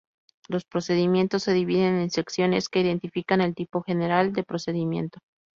[0.49, 5.19] Los procedimientos se dividen en secciones que identifican el tipo general de procedimiento.